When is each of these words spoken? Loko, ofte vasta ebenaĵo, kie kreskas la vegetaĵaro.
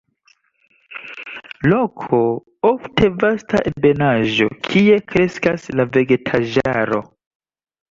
Loko, 1.73 2.21
ofte 2.71 3.11
vasta 3.25 3.61
ebenaĵo, 3.73 4.49
kie 4.71 4.99
kreskas 5.13 5.71
la 5.79 5.89
vegetaĵaro. 6.01 7.03